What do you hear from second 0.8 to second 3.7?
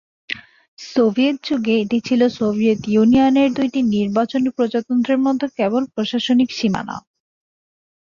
Soviet যুগে এটি ছিল সোভিয়েত ইউনিয়নের